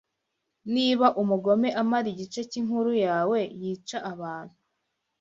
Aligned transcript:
Niba 0.73 1.07
umugome 1.21 1.69
amara 1.81 2.07
igice 2.13 2.41
cyinkuru 2.51 2.91
yawe 3.05 3.39
yica 3.61 3.97
abantu 4.11 4.55